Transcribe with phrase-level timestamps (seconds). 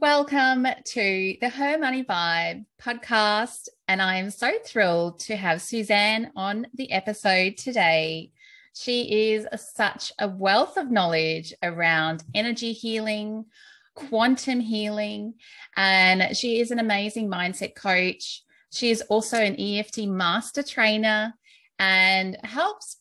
[0.00, 3.68] Welcome to the Her Money Vibe podcast.
[3.86, 8.32] And I am so thrilled to have Suzanne on the episode today.
[8.74, 13.44] She is such a wealth of knowledge around energy healing,
[13.94, 15.34] quantum healing,
[15.76, 18.42] and she is an amazing mindset coach.
[18.72, 21.34] She is also an EFT master trainer
[21.78, 22.96] and helps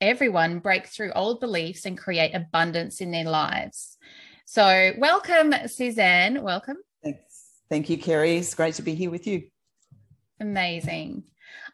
[0.00, 3.98] everyone break through old beliefs and create abundance in their lives.
[4.44, 6.42] So, welcome, Suzanne.
[6.42, 6.76] Welcome.
[7.02, 7.20] Thanks.
[7.70, 8.36] Thank you, Kerry.
[8.36, 9.44] It's great to be here with you.
[10.40, 11.24] Amazing.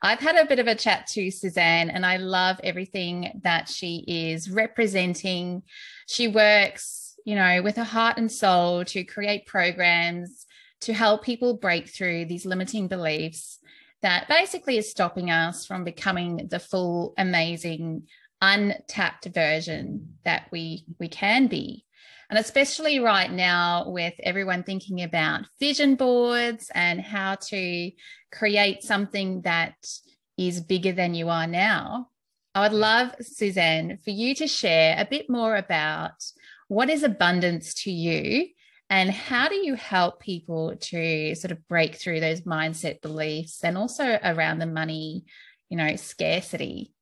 [0.03, 4.05] I've had a bit of a chat to Suzanne, and I love everything that she
[4.07, 5.63] is representing.
[6.07, 10.47] She works, you know, with her heart and soul to create programs
[10.83, 13.59] to help people break through these limiting beliefs
[14.03, 18.05] that basically is stopping us from becoming the full, amazing,
[18.41, 21.85] untapped version that we we can be.
[22.31, 27.91] And especially right now, with everyone thinking about vision boards and how to
[28.31, 29.75] create something that
[30.39, 32.07] is bigger than you are now,
[32.55, 36.13] I would love, Suzanne, for you to share a bit more about
[36.69, 38.47] what is abundance to you
[38.89, 43.77] and how do you help people to sort of break through those mindset beliefs and
[43.77, 45.25] also around the money,
[45.69, 46.93] you know, scarcity?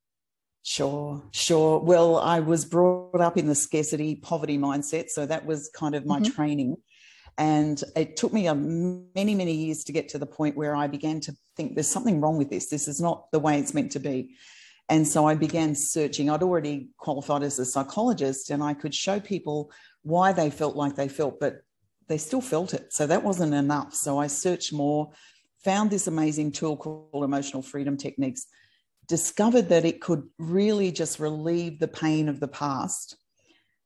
[0.71, 1.81] Sure, sure.
[1.81, 5.09] Well, I was brought up in the scarcity poverty mindset.
[5.09, 6.31] So that was kind of my mm-hmm.
[6.31, 6.77] training.
[7.39, 10.87] And it took me a, many, many years to get to the point where I
[10.87, 12.67] began to think there's something wrong with this.
[12.67, 14.37] This is not the way it's meant to be.
[14.91, 16.29] And so I began searching.
[16.29, 20.97] I'd already qualified as a psychologist and I could show people why they felt like
[20.97, 21.63] they felt, but
[22.09, 22.93] they still felt it.
[22.93, 23.95] So that wasn't enough.
[23.95, 25.13] So I searched more,
[25.65, 28.49] found this amazing tool called emotional freedom techniques
[29.09, 33.17] discovered that it could really just relieve the pain of the past.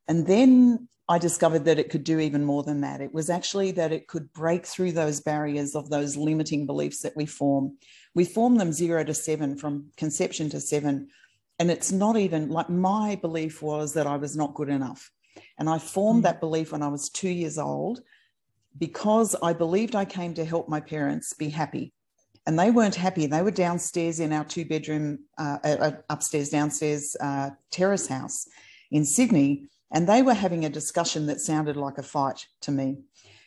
[0.09, 3.01] And then I discovered that it could do even more than that.
[3.01, 7.17] It was actually that it could break through those barriers of those limiting beliefs that
[7.17, 7.77] we form.
[8.15, 11.09] We form them zero to seven, from conception to seven.
[11.59, 15.11] And it's not even like my belief was that I was not good enough.
[15.59, 16.25] And I formed mm.
[16.25, 18.01] that belief when I was two years old
[18.79, 21.93] because I believed I came to help my parents be happy
[22.47, 23.27] and they weren't happy.
[23.27, 28.49] They were downstairs in our two bedroom, uh, uh, upstairs, downstairs uh, terrace house
[28.91, 32.99] in Sydney, and they were having a discussion that sounded like a fight to me.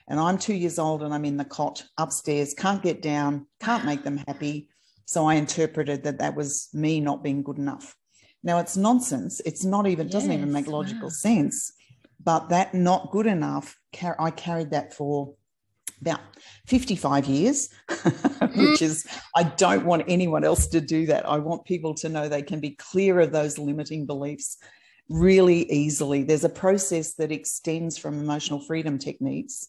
[0.07, 3.85] And I'm two years old and I'm in the cot upstairs, can't get down, can't
[3.85, 4.69] make them happy.
[5.05, 7.95] So I interpreted that that was me not being good enough.
[8.43, 9.41] Now it's nonsense.
[9.45, 11.09] It's not even, doesn't even make logical wow.
[11.09, 11.73] sense.
[12.23, 13.79] But that not good enough,
[14.19, 15.33] I carried that for
[16.01, 16.19] about
[16.67, 18.61] 55 years, mm-hmm.
[18.61, 21.27] which is, I don't want anyone else to do that.
[21.27, 24.57] I want people to know they can be clear of those limiting beliefs
[25.09, 26.23] really easily.
[26.23, 29.67] There's a process that extends from emotional freedom techniques,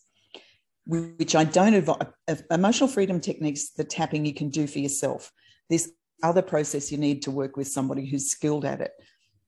[0.86, 2.06] which I don't advise.
[2.50, 5.30] Emotional freedom techniques, the tapping you can do for yourself.
[5.68, 5.92] This
[6.22, 8.92] other process you need to work with somebody who's skilled at it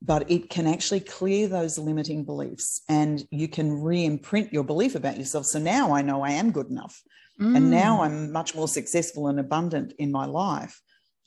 [0.01, 5.19] but it can actually clear those limiting beliefs and you can re-imprint your belief about
[5.19, 5.47] yourself.
[5.47, 7.03] So now i know i am good enough
[7.41, 7.57] mm.
[7.57, 10.81] and now i'm much more successful and abundant in my life.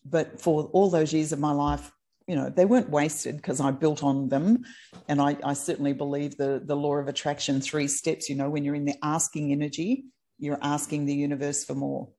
[0.04, 1.92] But for all those years of my life
[2.28, 4.64] you know they weren't wasted because i built on them.
[5.08, 8.64] And I, I certainly believe the the law of attraction three steps you know when
[8.64, 10.06] you're in the asking energy
[10.42, 12.10] you're asking the universe for more.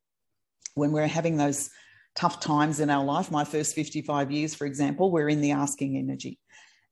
[0.75, 1.69] When we're having those
[2.15, 5.97] tough times in our life my first 55 years for example we're in the asking
[5.97, 6.39] energy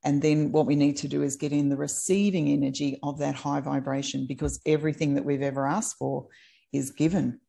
[0.03, 3.35] and then what we need to do is get in the receiving energy of that
[3.35, 6.29] high vibration because everything that we've ever asked for
[6.73, 7.41] is given.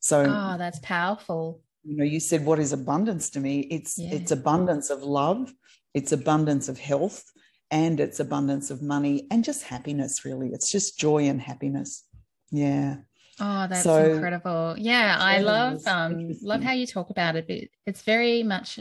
[0.00, 1.62] So Oh, that's powerful.
[1.84, 3.60] You know, you said what is abundance to me?
[3.70, 4.14] It's yeah.
[4.14, 5.52] it's abundance of love,
[5.92, 7.24] it's abundance of health,
[7.70, 10.50] and it's abundance of money and just happiness, really.
[10.52, 12.04] It's just joy and happiness.
[12.50, 12.96] Yeah.
[13.40, 14.76] Oh, that's so, incredible.
[14.78, 17.70] Yeah, I love um love how you talk about it.
[17.86, 18.78] It's very much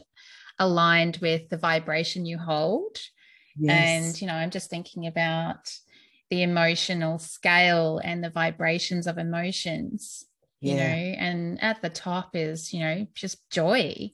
[0.59, 2.97] aligned with the vibration you hold.
[3.57, 4.05] Yes.
[4.05, 5.71] And, you know, I'm just thinking about
[6.29, 10.25] the emotional scale and the vibrations of emotions,
[10.61, 10.71] yeah.
[10.71, 14.11] you know, and at the top is, you know, just joy.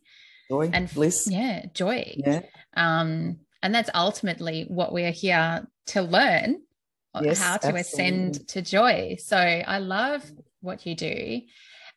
[0.50, 1.28] Joy and bliss.
[1.30, 2.14] Yeah, joy.
[2.18, 2.42] Yeah.
[2.76, 6.62] Um, and that's ultimately what we're here to learn
[7.16, 7.82] yes, how to absolutely.
[7.82, 9.18] ascend to joy.
[9.20, 10.24] So I love
[10.62, 11.42] what you do.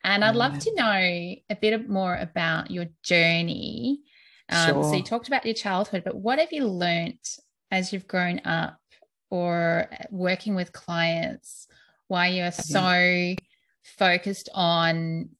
[0.05, 4.03] And I'd love to know a bit more about your journey
[4.53, 4.85] um, sure.
[4.85, 7.39] So you talked about your childhood, but what have you learnt
[7.71, 8.79] as you've grown up
[9.31, 11.67] or working with clients?
[12.09, 13.35] Why you are so
[13.83, 15.31] focused on,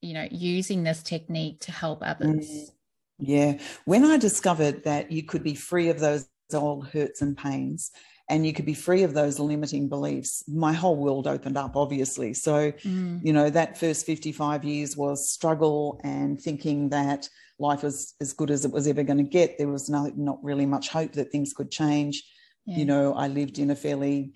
[0.00, 2.48] you know, using this technique to help others?
[2.48, 2.70] Mm.
[3.18, 3.58] Yeah.
[3.84, 7.90] When I discovered that you could be free of those old hurts and pains
[8.28, 10.42] and you could be free of those limiting beliefs.
[10.48, 12.34] My whole world opened up obviously.
[12.34, 13.20] So mm.
[13.22, 17.28] you know that first 55 years was struggle and thinking that
[17.58, 19.58] life was as good as it was ever going to get.
[19.58, 22.22] There was no, not really much hope that things could change.
[22.66, 22.78] Yeah.
[22.78, 24.32] you know i lived in a fairly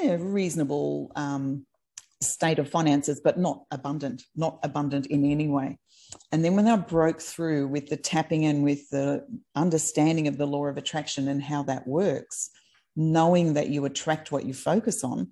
[0.00, 1.64] yeah, reasonable um,
[2.20, 5.78] state of finances but not abundant not abundant in any way.
[6.32, 9.24] And then when I broke through with the tapping and with the
[9.54, 12.50] understanding of the law of attraction and how that works,
[12.96, 15.28] knowing that you attract what you focus on,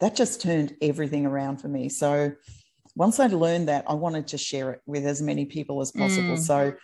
[0.00, 1.88] that just turned everything around for me.
[1.88, 2.32] So
[2.96, 6.36] once I learned that, I wanted to share it with as many people as possible.
[6.36, 6.38] Mm.
[6.38, 6.74] So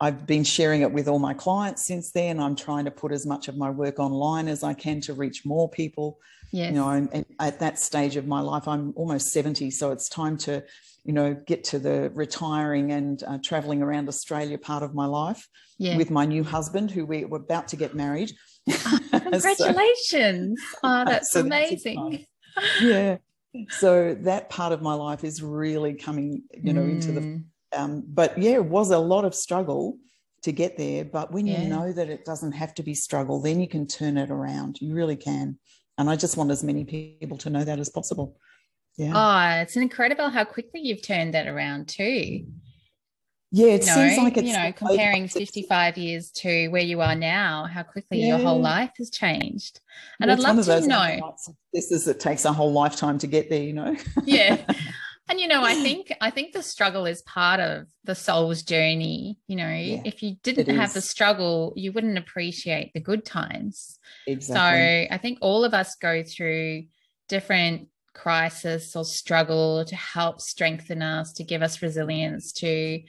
[0.00, 2.40] I've been sharing it with all my clients since then.
[2.40, 5.44] I'm trying to put as much of my work online as I can to reach
[5.44, 6.18] more people.
[6.52, 6.70] Yes.
[6.70, 9.70] You know, and at that stage of my life, I'm almost 70.
[9.70, 10.64] So it's time to
[11.04, 15.46] you know, get to the retiring and uh, traveling around Australia part of my life
[15.78, 15.96] yeah.
[15.96, 18.32] with my new husband, who we were about to get married.
[19.10, 20.60] Congratulations!
[20.60, 22.26] so, oh, that's so amazing.
[22.56, 23.16] That's yeah.
[23.70, 26.90] So that part of my life is really coming, you know, mm.
[26.90, 27.20] into the.
[27.20, 27.44] Mm.
[27.76, 29.98] Um, but yeah, it was a lot of struggle
[30.42, 31.04] to get there.
[31.04, 31.62] But when yeah.
[31.62, 34.80] you know that it doesn't have to be struggle, then you can turn it around.
[34.80, 35.58] You really can.
[35.98, 38.36] And I just want as many people to know that as possible.
[38.96, 39.12] Yeah.
[39.14, 42.46] Oh, it's incredible how quickly you've turned that around too.
[43.54, 47.66] Yeah, it seems like it's you know comparing 55 years to where you are now,
[47.66, 48.36] how quickly yeah.
[48.36, 49.78] your whole life has changed.
[50.20, 51.36] And I'd love to know.
[51.72, 53.94] This is it takes a whole lifetime to get there, you know.
[54.24, 54.60] yeah.
[55.28, 59.38] And you know, I think I think the struggle is part of the soul's journey.
[59.46, 60.94] You know, yeah, if you didn't have is.
[60.94, 64.00] the struggle, you wouldn't appreciate the good times.
[64.26, 65.06] Exactly.
[65.06, 66.86] So I think all of us go through
[67.28, 73.00] different crisis or struggle to help strengthen us, to give us resilience, to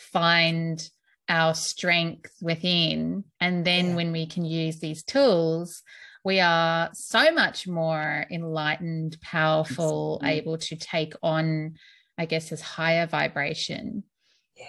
[0.00, 0.88] find
[1.28, 3.24] our strength within.
[3.40, 3.94] And then yeah.
[3.96, 5.82] when we can use these tools,
[6.24, 10.38] we are so much more enlightened, powerful, Absolutely.
[10.38, 11.76] able to take on,
[12.18, 14.04] I guess, this higher vibration.
[14.56, 14.64] Yeah.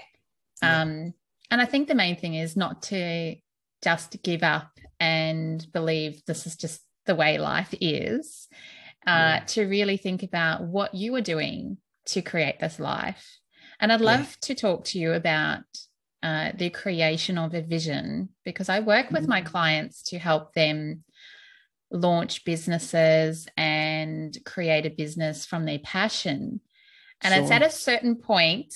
[0.61, 0.81] yeah.
[0.81, 1.13] Um,
[1.49, 3.35] and I think the main thing is not to
[3.83, 8.47] just give up and believe this is just the way life is
[9.07, 9.43] uh, yeah.
[9.47, 13.40] to really think about what you are doing to create this life.
[13.81, 14.35] And I'd love yeah.
[14.41, 15.63] to talk to you about
[16.23, 19.31] uh, the creation of a vision because I work with mm-hmm.
[19.31, 21.03] my clients to help them
[21.91, 26.61] launch businesses and create a business from their passion.
[27.21, 27.41] And sure.
[27.41, 28.73] it's at a certain point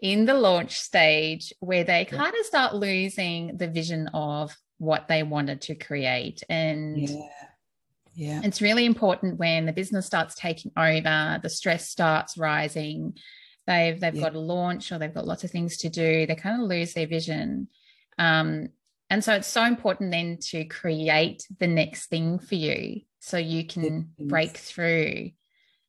[0.00, 2.16] in the launch stage where they yeah.
[2.16, 6.42] kind of start losing the vision of what they wanted to create.
[6.48, 7.28] And yeah.
[8.14, 8.40] Yeah.
[8.42, 13.16] It's really important when the business starts taking over, the stress starts rising,
[13.70, 14.22] they've they've yeah.
[14.22, 16.92] got a launch or they've got lots of things to do, they kind of lose
[16.92, 17.68] their vision.
[18.18, 18.68] Um,
[19.08, 23.66] and so it's so important then to create the next thing for you so you
[23.66, 25.30] can break through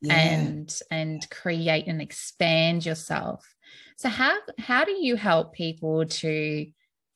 [0.01, 0.15] yeah.
[0.15, 3.55] and and create and expand yourself.
[3.97, 6.67] So how how do you help people to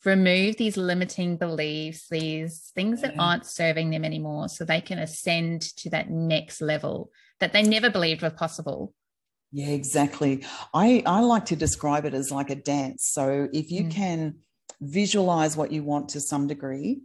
[0.03, 5.61] remove these limiting beliefs, these things that aren't serving them anymore, so they can ascend
[5.77, 7.09] to that next level
[7.39, 8.93] that they never believed was possible.
[9.55, 10.43] Yeah, exactly.
[10.73, 13.05] I, I like to describe it as like a dance.
[13.05, 13.91] So if you mm.
[13.91, 14.35] can
[14.81, 16.99] visualize what you want to some degree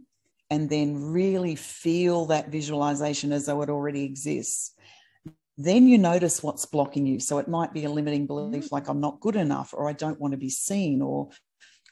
[0.49, 4.73] and then really feel that visualization as though it already exists,
[5.57, 7.21] then you notice what's blocking you.
[7.21, 8.71] So it might be a limiting belief mm.
[8.73, 11.29] like I'm not good enough or I don't want to be seen or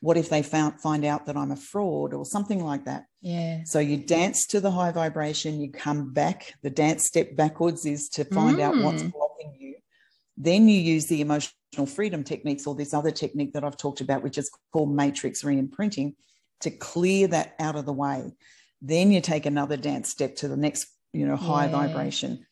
[0.01, 3.05] what if they found find out that I'm a fraud or something like that?
[3.21, 3.63] Yeah.
[3.63, 6.53] So you dance to the high vibration, you come back.
[6.63, 8.61] The dance step backwards is to find mm.
[8.61, 9.11] out what's mm.
[9.13, 9.58] blocking you.
[10.39, 14.23] Then you use the emotional freedom techniques or this other technique that I've talked about,
[14.23, 16.15] which is called matrix re imprinting,
[16.61, 18.31] to clear that out of the way.
[18.81, 21.71] Then you take another dance step to the next, you know, high yeah.
[21.71, 22.45] vibration.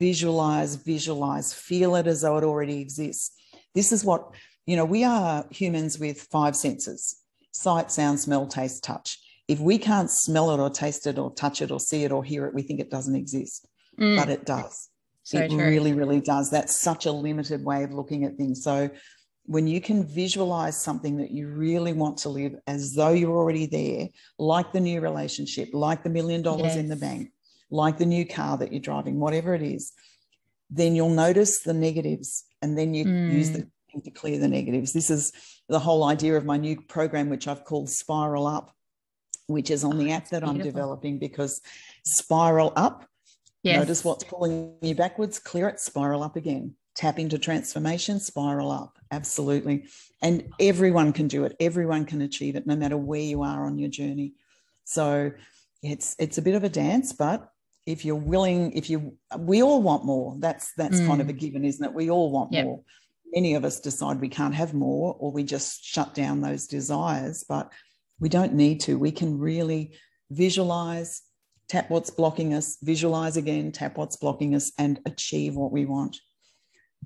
[0.00, 3.30] Visualize, visualize, feel it as though it already exists.
[3.74, 4.32] This is what
[4.66, 7.20] you know, we are humans with five senses
[7.52, 9.20] sight, sound, smell, taste, touch.
[9.46, 12.24] If we can't smell it or taste it or touch it or see it or
[12.24, 14.16] hear it, we think it doesn't exist, mm.
[14.16, 14.88] but it does.
[15.24, 15.58] So it true.
[15.58, 16.50] really, really does.
[16.50, 18.62] That's such a limited way of looking at things.
[18.62, 18.90] So
[19.46, 23.66] when you can visualize something that you really want to live as though you're already
[23.66, 26.76] there, like the new relationship, like the million dollars yes.
[26.76, 27.32] in the bank,
[27.70, 29.92] like the new car that you're driving, whatever it is,
[30.70, 33.32] then you'll notice the negatives and then you mm.
[33.32, 33.68] use the
[34.02, 34.92] to clear the negatives.
[34.92, 35.32] This is
[35.68, 38.74] the whole idea of my new program, which I've called Spiral Up,
[39.46, 40.50] which is on the oh, app that beautiful.
[40.50, 41.60] I'm developing because
[42.04, 43.06] spiral up.
[43.64, 43.78] Yes.
[43.78, 46.74] Notice what's pulling you backwards, clear it, spiral up again.
[46.94, 48.98] Tap into transformation, spiral up.
[49.10, 49.86] Absolutely.
[50.22, 51.56] And everyone can do it.
[51.58, 54.34] Everyone can achieve it, no matter where you are on your journey.
[54.84, 55.32] So
[55.82, 57.48] it's it's a bit of a dance, but
[57.86, 60.36] if you're willing, if you we all want more.
[60.38, 61.06] That's that's mm.
[61.06, 61.38] kind of a mm.
[61.38, 61.94] given, isn't it?
[61.94, 62.66] We all want yep.
[62.66, 62.82] more.
[63.32, 67.44] Many of us decide we can't have more, or we just shut down those desires,
[67.48, 67.72] but
[68.20, 68.98] we don't need to.
[68.98, 69.96] We can really
[70.30, 71.22] visualize,
[71.68, 76.16] tap what's blocking us, visualize again, tap what's blocking us, and achieve what we want.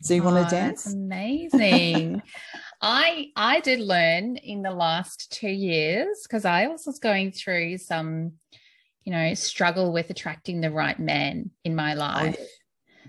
[0.02, 0.92] So you oh, want to dance?
[0.92, 2.22] amazing.
[2.80, 7.78] I I did learn in the last two years because I also was going through
[7.78, 8.34] some,
[9.04, 12.36] you know, struggle with attracting the right man in my oh, life.
[12.40, 12.46] Oh,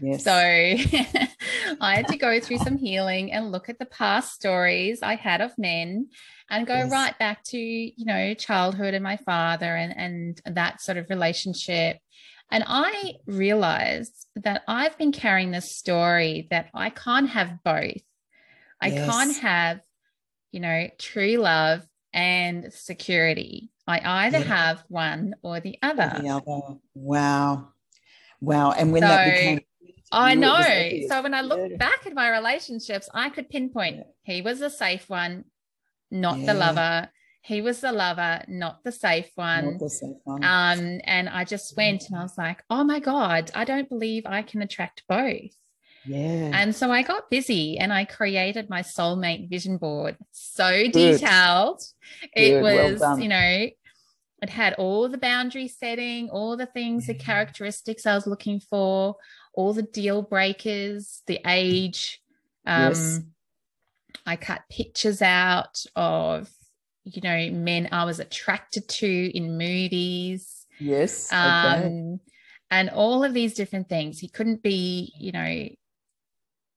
[0.01, 0.24] yes.
[0.24, 0.34] So
[1.81, 5.41] I had to go through some healing and look at the past stories I had
[5.41, 6.09] of men
[6.49, 6.91] and go yes.
[6.91, 11.97] right back to, you know, childhood and my father and and that sort of relationship.
[12.51, 18.01] And I realized that I've been carrying this story that I can't have both.
[18.81, 19.09] I yes.
[19.09, 19.81] can't have,
[20.51, 23.69] you know, true love and security.
[23.88, 24.45] I either yeah.
[24.45, 26.11] have one or the other.
[26.21, 26.77] the other.
[26.93, 27.69] Wow.
[28.41, 28.71] Wow.
[28.71, 29.61] And when so, that became
[30.12, 30.62] I know.
[31.08, 31.78] So when I look yeah.
[31.78, 34.04] back at my relationships, I could pinpoint yeah.
[34.24, 35.46] he was the safe one,
[36.10, 37.10] not the lover.
[37.42, 39.78] He was the lover, not the safe one.
[39.78, 40.44] The safe one.
[40.44, 44.24] Um, and I just went and I was like, oh my God, I don't believe
[44.25, 45.51] I can attract both.
[46.06, 46.51] Yeah.
[46.54, 50.18] And so I got busy and I created my soulmate vision board.
[50.32, 50.92] So Good.
[50.92, 51.82] detailed.
[52.22, 52.42] Good.
[52.42, 53.70] It was, well you know,
[54.42, 59.16] it had all the boundary setting, all the things, the characteristics I was looking for,
[59.60, 62.22] all the deal breakers, the age.
[62.66, 63.20] Um, yes.
[64.25, 66.50] I cut pictures out of,
[67.04, 70.66] you know, men I was attracted to in movies.
[70.80, 71.28] Yes.
[71.28, 71.38] Okay.
[71.38, 72.22] Um,
[72.72, 74.20] and all of these different things.
[74.20, 75.68] He couldn't be, you know,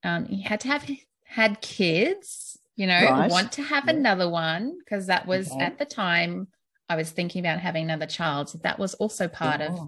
[0.02, 0.90] um, he had to have
[1.24, 3.30] had kids, you know, right.
[3.30, 3.92] want to have yeah.
[3.92, 5.60] another one because that was okay.
[5.60, 6.48] at the time
[6.88, 8.48] I was thinking about having another child.
[8.48, 9.78] So that was also part of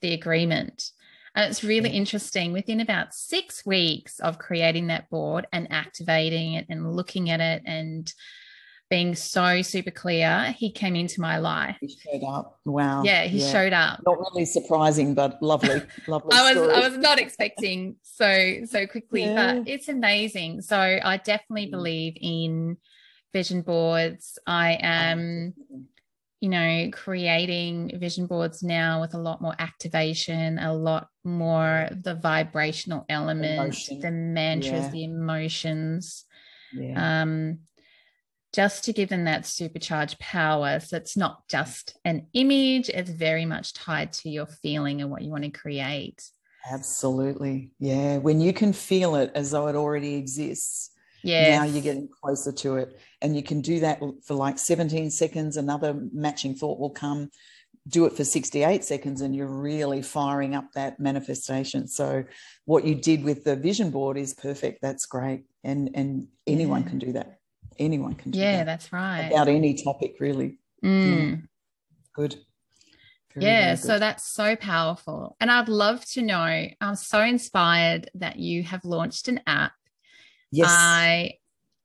[0.00, 0.92] the agreement.
[1.34, 2.52] And it's really interesting.
[2.52, 7.62] Within about six weeks of creating that board and activating it and looking at it
[7.64, 8.12] and
[8.90, 11.76] being so super clear, he came into my life.
[11.80, 12.58] He showed up.
[12.64, 13.02] Wow.
[13.02, 13.52] Yeah, he yeah.
[13.52, 14.00] showed up.
[14.06, 16.34] Not really surprising, but lovely, lovely.
[16.34, 16.74] I was story.
[16.74, 19.56] I was not expecting so so quickly, yeah.
[19.56, 20.62] but it's amazing.
[20.62, 22.78] So I definitely believe in
[23.32, 24.38] vision boards.
[24.46, 25.54] I am
[26.40, 32.14] you know, creating vision boards now with a lot more activation, a lot more the
[32.14, 34.00] vibrational elements, Emotion.
[34.00, 34.90] the mantras, yeah.
[34.90, 36.24] the emotions.
[36.72, 37.22] Yeah.
[37.22, 37.60] Um,
[38.54, 40.80] just to give them that supercharged power.
[40.80, 45.22] So it's not just an image, it's very much tied to your feeling and what
[45.22, 46.22] you want to create.
[46.70, 47.72] Absolutely.
[47.78, 48.18] Yeah.
[48.18, 50.90] When you can feel it as though it already exists,
[51.22, 51.58] yeah.
[51.58, 53.00] now you're getting closer to it.
[53.20, 55.56] And you can do that for like 17 seconds.
[55.56, 57.30] Another matching thought will come.
[57.88, 61.88] Do it for 68 seconds, and you're really firing up that manifestation.
[61.88, 62.24] So,
[62.66, 64.82] what you did with the vision board is perfect.
[64.82, 65.44] That's great.
[65.64, 66.88] And, and anyone yeah.
[66.88, 67.38] can do that
[67.78, 68.66] anyone can do yeah that.
[68.66, 71.30] that's right about any topic really mm.
[71.30, 71.36] yeah.
[72.14, 72.36] good
[73.34, 78.10] very, yeah very so that's so powerful and i'd love to know i'm so inspired
[78.14, 79.72] that you have launched an app
[80.50, 80.68] yes.
[80.70, 81.34] I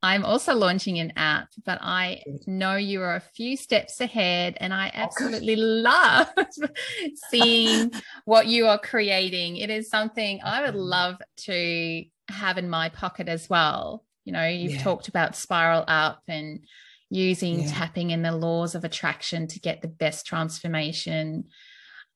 [0.01, 4.73] i'm also launching an app but i know you are a few steps ahead and
[4.73, 6.27] i absolutely oh, love
[7.29, 7.89] seeing
[8.25, 9.55] what you are creating.
[9.55, 14.03] It is something i would love to have in my pocket as well.
[14.25, 14.83] You know, you've yeah.
[14.83, 16.61] talked about spiral up and
[17.09, 17.71] using yeah.
[17.71, 21.45] tapping in the laws of attraction to get the best transformation.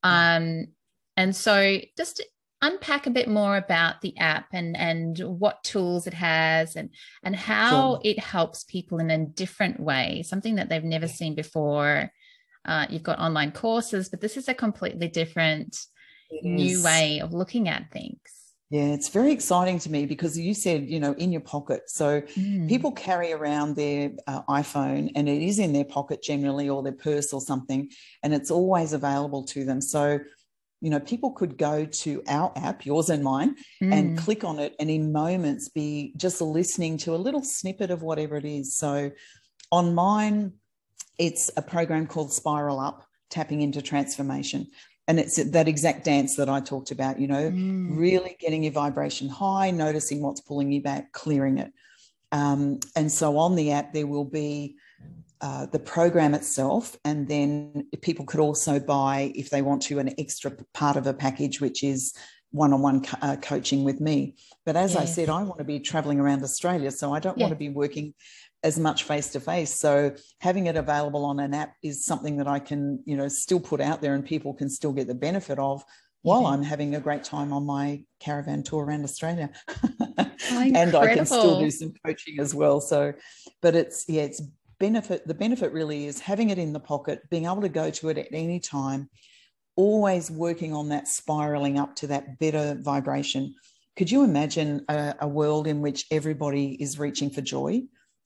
[0.03, 0.67] Um,
[1.15, 2.23] and so just
[2.61, 6.89] unpack a bit more about the app and and what tools it has and
[7.23, 8.01] and how sure.
[8.03, 12.11] it helps people in a different way, something that they've never seen before.
[12.65, 15.77] Uh, you've got online courses, but this is a completely different
[16.43, 18.19] new way of looking at things.
[18.69, 21.89] Yeah, it's very exciting to me because you said, you know, in your pocket.
[21.89, 22.67] So mm.
[22.67, 26.91] people carry around their uh, iPhone and it is in their pocket generally or their
[26.91, 27.89] purse or something,
[28.23, 29.79] and it's always available to them.
[29.79, 30.19] So,
[30.81, 33.93] you know, people could go to our app, yours and mine, mm.
[33.93, 38.03] and click on it and in moments be just listening to a little snippet of
[38.03, 38.77] whatever it is.
[38.77, 39.11] So
[39.71, 40.53] on mine,
[41.17, 44.67] it's a program called Spiral Up Tapping into Transformation
[45.07, 47.97] and it's that exact dance that I talked about, you know, mm.
[47.97, 51.71] really getting your vibration high, noticing what's pulling you back, clearing it.
[52.33, 54.75] Um, and so on the app, there will be
[55.41, 60.13] uh, the program itself, and then people could also buy, if they want to, an
[60.17, 62.13] extra part of a package, which is
[62.51, 63.03] one on one
[63.41, 64.35] coaching with me.
[64.65, 64.95] But as.
[64.95, 66.91] I said, I want to be traveling around Australia.
[66.91, 67.45] So I don't yeah.
[67.45, 68.13] want to be working
[68.63, 69.73] as much face to face.
[69.73, 73.59] So having it available on an app is something that I can, you know, still
[73.59, 75.83] put out there and people can still get the benefit of
[76.23, 79.51] while I'm having a great time on my caravan tour around Australia.
[80.49, 82.79] And I can still do some coaching as well.
[82.79, 83.13] So,
[83.61, 84.41] but it's, yeah, it's
[84.79, 85.27] benefit.
[85.27, 88.17] The benefit really is having it in the pocket, being able to go to it
[88.17, 89.09] at any time,
[89.75, 93.55] always working on that spiraling up to that better vibration.
[93.95, 97.83] Could you imagine a, a world in which everybody is reaching for joy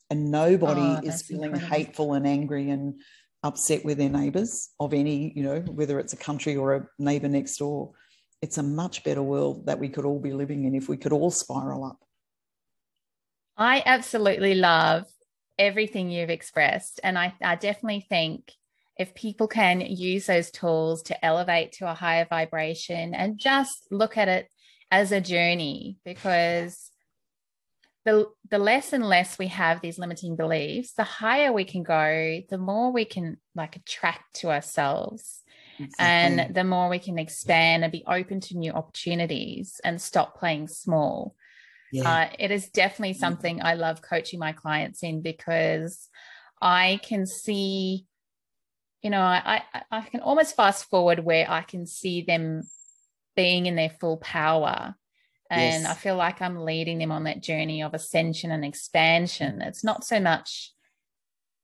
[0.10, 1.76] and nobody oh, is feeling incredible.
[1.76, 3.02] hateful and angry and
[3.44, 7.30] upset with their neighbors of any, you know, whether it's a country or a neighbor
[7.30, 7.92] next door.
[8.42, 11.14] It's a much better world that we could all be living in if we could
[11.14, 12.00] all spiral up.
[13.56, 15.06] I absolutely love
[15.62, 17.00] everything you've expressed.
[17.04, 18.52] And I, I definitely think
[18.98, 24.18] if people can use those tools to elevate to a higher vibration and just look
[24.18, 24.50] at it
[24.90, 26.90] as a journey, because
[28.04, 32.42] the the less and less we have these limiting beliefs the higher we can go
[32.50, 35.44] the more we can like attract to ourselves
[35.78, 35.96] exactly.
[36.00, 40.68] and the more we can expand and be open to new opportunities and stop playing
[40.68, 41.36] small
[41.92, 42.10] yeah.
[42.10, 46.10] uh, it is definitely something i love coaching my clients in because
[46.62, 48.06] i can see
[49.02, 52.64] you know I, I i can almost fast forward where i can see them
[53.36, 54.96] being in their full power
[55.52, 55.92] and yes.
[55.92, 59.62] I feel like I'm leading them on that journey of ascension and expansion.
[59.62, 60.72] It's not so much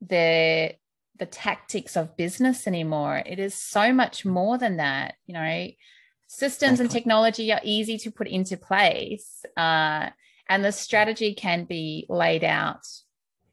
[0.02, 0.74] the
[1.18, 3.24] the tactics of business anymore.
[3.26, 5.16] It is so much more than that.
[5.26, 5.68] You know,
[6.28, 6.84] systems exactly.
[6.84, 10.10] and technology are easy to put into place, uh,
[10.50, 12.86] and the strategy can be laid out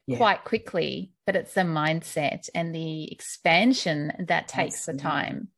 [0.07, 0.16] yeah.
[0.16, 1.12] quite quickly.
[1.26, 4.99] But it's the mindset and the expansion that takes absolutely.
[4.99, 5.49] the time.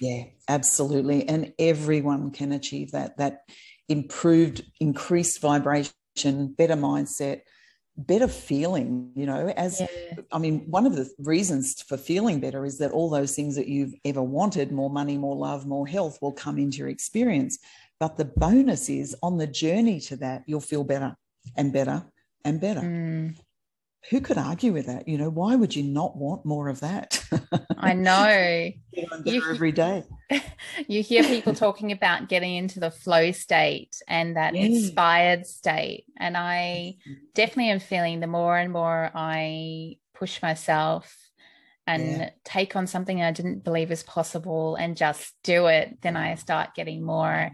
[0.00, 1.26] Yeah, absolutely.
[1.26, 3.16] And everyone can achieve that.
[3.16, 3.48] That
[3.88, 5.92] improved, increased vibration,
[6.56, 7.40] better mindset,
[7.96, 9.86] better feeling, you know, as yeah.
[10.32, 13.68] I mean, one of the reasons for feeling better is that all those things that
[13.68, 17.58] you've ever wanted more money, more love, more health will come into your experience.
[17.98, 21.16] But the bonus is on the journey to that, you'll feel better
[21.56, 22.04] and better
[22.44, 22.80] and better.
[22.80, 23.36] Mm
[24.10, 25.08] who could argue with that?
[25.08, 27.24] You know, why would you not want more of that?
[27.76, 28.70] I know.
[29.24, 30.04] you, every day.
[30.88, 34.64] You hear people talking about getting into the flow state and that yeah.
[34.64, 36.04] inspired state.
[36.18, 36.96] And I
[37.34, 41.16] definitely am feeling the more and more I push myself
[41.86, 42.30] and yeah.
[42.44, 46.74] take on something I didn't believe was possible and just do it, then I start
[46.74, 47.52] getting more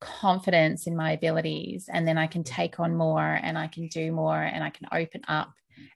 [0.00, 4.12] confidence in my abilities and then I can take on more and I can do
[4.12, 5.52] more and I can open up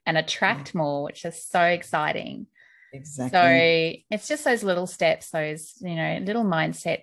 [0.06, 2.46] and attract more, which is so exciting.
[2.92, 4.04] Exactly.
[4.08, 7.02] So it's just those little steps, those, you know, little mindset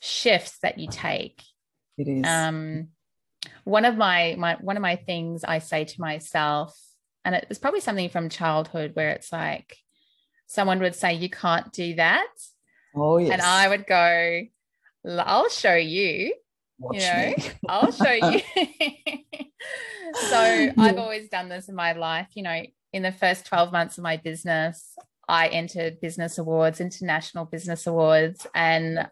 [0.00, 1.42] shifts that you take.
[1.96, 2.26] It is.
[2.26, 2.88] Um,
[3.64, 6.78] one of my my one of my things I say to myself,
[7.24, 9.76] and it's probably something from childhood where it's like
[10.46, 12.26] someone would say, You can't do that.
[12.94, 13.32] Oh, yes.
[13.32, 14.42] And I would go,
[15.06, 16.34] I'll show you.
[16.78, 17.34] Watch you know.
[17.68, 18.40] I'll show you.
[20.14, 20.72] so yeah.
[20.78, 22.28] I've always done this in my life.
[22.34, 24.94] You know, in the first 12 months of my business,
[25.28, 29.08] I entered business awards, international business awards, and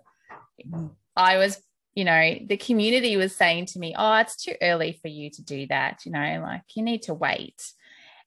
[1.14, 1.62] I was,
[1.94, 5.42] you know, the community was saying to me, Oh, it's too early for you to
[5.42, 6.04] do that.
[6.04, 7.72] You know, like you need to wait.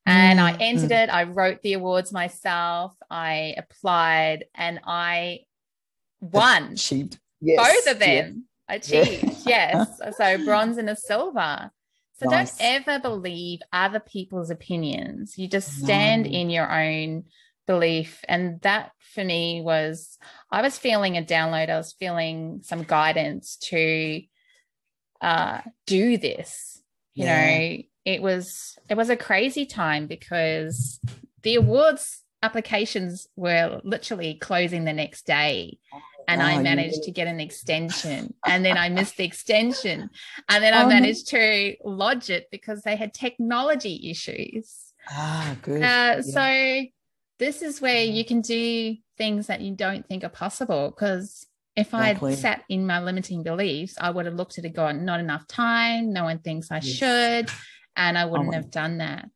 [0.05, 1.03] And mm, I entered mm.
[1.03, 1.09] it.
[1.09, 2.95] I wrote the awards myself.
[3.09, 5.41] I applied and I
[6.21, 6.73] won.
[6.73, 7.19] Achieved.
[7.41, 7.83] Yes.
[7.85, 8.75] Both of them yeah.
[8.75, 9.23] achieved.
[9.45, 9.85] Yeah.
[9.99, 10.17] yes.
[10.17, 11.71] So bronze and a silver.
[12.21, 12.57] So nice.
[12.57, 15.37] don't ever believe other people's opinions.
[15.37, 16.31] You just stand no.
[16.31, 17.23] in your own
[17.65, 18.23] belief.
[18.27, 20.17] And that for me was,
[20.51, 21.69] I was feeling a download.
[21.69, 24.21] I was feeling some guidance to
[25.19, 26.83] uh, do this.
[27.15, 27.45] You yeah.
[27.45, 30.99] know, it was it was a crazy time because
[31.43, 35.77] the awards applications were literally closing the next day
[36.27, 40.09] and oh, I managed to get an extension and then I missed the extension
[40.49, 44.93] and then I oh, managed to lodge it because they had technology issues.
[45.09, 45.81] Ah, good.
[45.81, 46.21] Uh, yeah.
[46.21, 46.85] So
[47.39, 51.87] this is where you can do things that you don't think are possible because if
[51.87, 52.27] exactly.
[52.27, 55.19] I had sat in my limiting beliefs, I would have looked at it going, not
[55.19, 56.85] enough time, no one thinks I yes.
[56.85, 57.49] should,
[57.95, 59.29] and I wouldn't oh, have done that.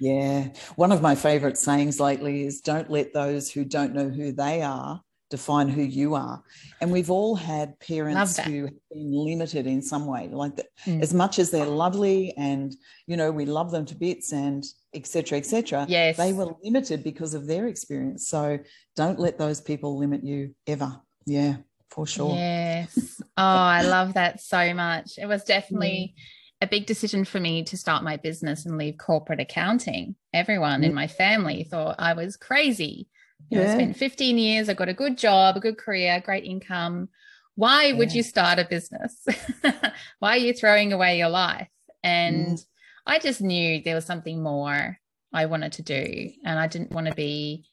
[0.00, 0.48] Yeah.
[0.76, 4.62] One of my favorite sayings lately is don't let those who don't know who they
[4.62, 5.02] are
[5.34, 6.40] define who you are.
[6.80, 11.02] And we've all had parents who have been limited in some way, like that, mm.
[11.02, 12.72] as much as they're lovely and,
[13.08, 15.38] you know, we love them to bits and etc.
[15.38, 15.86] etc.
[15.88, 16.16] yes.
[16.16, 18.28] they were limited because of their experience.
[18.28, 18.60] So
[18.94, 21.00] don't let those people limit you ever.
[21.26, 21.56] Yeah,
[21.90, 22.36] for sure.
[22.36, 23.20] Yes.
[23.36, 25.18] Oh, I love that so much.
[25.18, 26.14] It was definitely.
[26.16, 26.22] Mm
[26.60, 30.14] a big decision for me to start my business and leave corporate accounting.
[30.32, 33.06] Everyone in my family thought I was crazy.
[33.50, 36.44] You know, I spent 15 years, I got a good job, a good career, great
[36.44, 37.08] income.
[37.56, 37.96] Why yeah.
[37.98, 39.24] would you start a business?
[40.18, 41.68] Why are you throwing away your life?
[42.02, 42.66] And mm.
[43.06, 44.98] I just knew there was something more
[45.32, 46.30] I wanted to do.
[46.44, 47.64] And I didn't want to be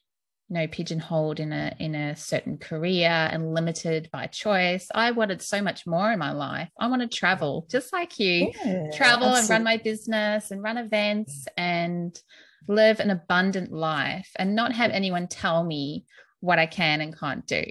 [0.52, 5.42] you know pigeonholed in a in a certain career and limited by choice i wanted
[5.42, 9.30] so much more in my life i want to travel just like you yeah, travel
[9.30, 9.40] absolutely.
[9.40, 12.20] and run my business and run events and
[12.68, 16.06] live an abundant life and not have anyone tell me
[16.40, 17.64] what i can and can't do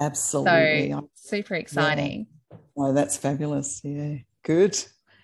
[0.00, 2.56] absolutely so super exciting yeah.
[2.76, 4.76] oh that's fabulous yeah good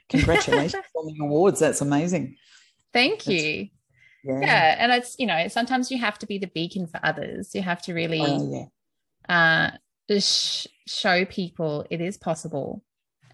[0.09, 2.37] congratulations on the awards that's amazing
[2.93, 3.69] thank you
[4.25, 4.40] yeah.
[4.40, 4.77] yeah.
[4.79, 7.55] And it's, you know, sometimes you have to be the beacon for others.
[7.55, 8.69] You have to really oh,
[9.29, 9.77] yeah.
[10.09, 12.83] uh, sh- show people it is possible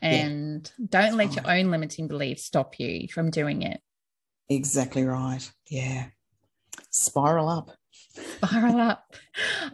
[0.02, 0.86] and yeah.
[0.88, 3.80] don't let your own limiting beliefs stop you from doing it.
[4.50, 5.50] Exactly right.
[5.68, 6.06] Yeah.
[6.90, 7.70] Spiral up.
[8.12, 9.14] Spiral up.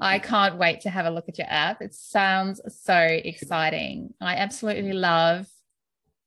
[0.00, 1.80] I can't wait to have a look at your app.
[1.80, 4.12] It sounds so exciting.
[4.20, 5.48] I absolutely love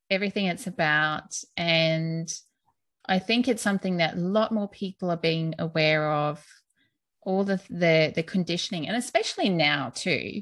[0.09, 1.37] everything it's about.
[1.55, 2.33] And
[3.05, 6.43] I think it's something that a lot more people are being aware of
[7.21, 10.41] all the the, the conditioning and especially now too.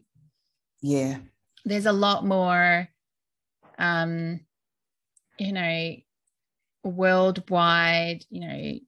[0.82, 1.18] Yeah.
[1.66, 2.88] There's a lot more
[3.80, 4.40] um
[5.38, 5.96] you know
[6.90, 8.80] worldwide, you know,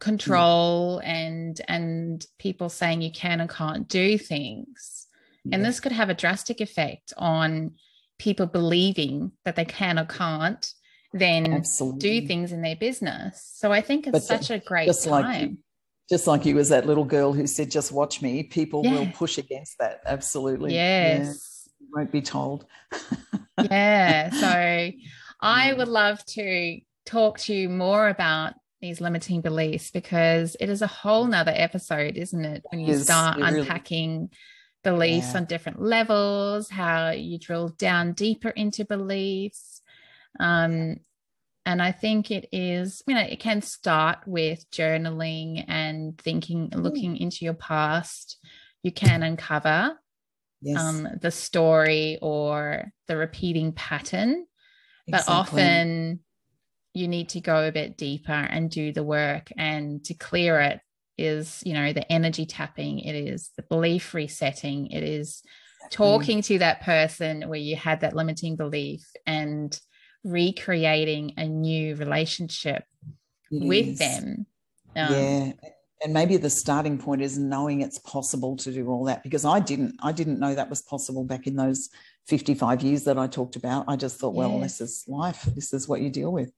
[0.00, 1.10] control yeah.
[1.10, 5.06] and and people saying you can and can't do things.
[5.44, 5.56] Yeah.
[5.56, 7.72] And this could have a drastic effect on
[8.18, 10.72] people believing that they can or can't
[11.12, 12.20] then Absolutely.
[12.20, 13.50] do things in their business.
[13.56, 15.22] So I think it's but such a great just time.
[15.22, 15.58] Like you,
[16.08, 18.42] just like you was that little girl who said, just watch me.
[18.42, 18.94] People yeah.
[18.94, 20.00] will push against that.
[20.06, 20.74] Absolutely.
[20.74, 21.68] Yes.
[21.80, 21.86] Yeah.
[21.94, 22.66] Won't be told.
[23.60, 24.30] yeah.
[24.30, 24.90] So
[25.40, 30.82] I would love to talk to you more about these limiting beliefs because it is
[30.82, 32.64] a whole nother episode, isn't it?
[32.70, 34.30] When you start unpacking
[34.82, 35.38] beliefs yeah.
[35.38, 39.80] on different levels, how you drill down deeper into beliefs
[40.38, 40.96] um,
[41.66, 46.82] and I think it is, you know, it can start with journaling and thinking, mm.
[46.82, 48.38] looking into your past.
[48.82, 49.98] You can uncover
[50.62, 50.80] yes.
[50.80, 54.46] um, the story or the repeating pattern,
[55.06, 55.10] exactly.
[55.10, 56.20] but often
[56.94, 59.52] you need to go a bit deeper and do the work.
[59.56, 60.80] And to clear it
[61.16, 65.42] is, you know, the energy tapping, it is the belief resetting, it is
[65.90, 69.78] talking to that person where you had that limiting belief and
[70.24, 72.84] recreating a new relationship
[73.50, 73.98] it with is.
[73.98, 74.46] them.
[74.96, 75.52] Um, yeah.
[76.02, 79.60] And maybe the starting point is knowing it's possible to do all that because I
[79.60, 81.90] didn't, I didn't know that was possible back in those
[82.30, 83.84] 55 years that I talked about.
[83.88, 85.42] I just thought, well, this is life.
[85.42, 86.52] This is what you deal with.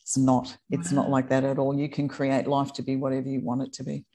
[0.00, 1.02] It's not, it's wow.
[1.02, 1.78] not like that at all.
[1.78, 4.06] You can create life to be whatever you want it to be.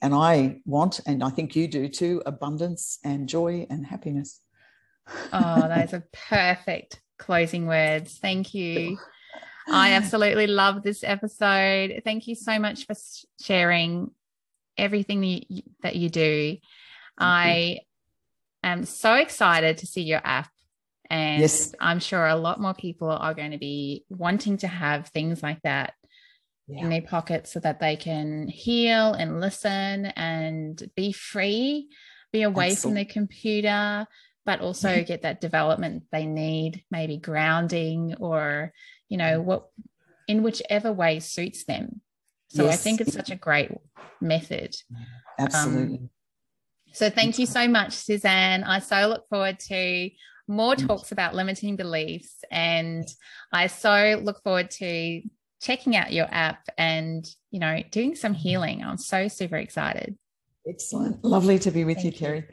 [0.00, 4.40] And I want, and I think you do too, abundance and joy and happiness.
[5.30, 8.16] oh, those are perfect closing words.
[8.16, 8.98] Thank you.
[9.68, 12.00] I absolutely love this episode.
[12.02, 12.94] Thank you so much for
[13.42, 14.10] sharing
[14.78, 16.56] everything that you, that you do.
[16.56, 16.62] Thank
[17.18, 17.78] I you.
[18.70, 20.50] Am so excited to see your app.
[21.08, 21.74] And yes.
[21.80, 25.62] I'm sure a lot more people are going to be wanting to have things like
[25.62, 25.94] that
[26.66, 26.80] yeah.
[26.82, 31.88] in their pockets so that they can heal and listen and be free,
[32.32, 32.80] be away Absolutely.
[32.80, 34.06] from the computer,
[34.44, 35.06] but also mm-hmm.
[35.06, 38.72] get that development they need, maybe grounding or,
[39.08, 39.68] you know, what
[40.26, 42.00] in whichever way suits them.
[42.48, 42.74] So yes.
[42.74, 43.70] I think it's such a great
[44.20, 44.74] method.
[45.38, 45.98] Absolutely.
[45.98, 46.10] Um,
[46.96, 48.64] so thank you so much, Suzanne.
[48.64, 50.10] I so look forward to
[50.48, 52.42] more talks about limiting beliefs.
[52.50, 53.06] And
[53.52, 55.20] I so look forward to
[55.60, 58.82] checking out your app and, you know, doing some healing.
[58.82, 60.16] I'm so super excited.
[60.66, 61.22] Excellent.
[61.22, 62.44] Lovely to be with you, you, Kerry.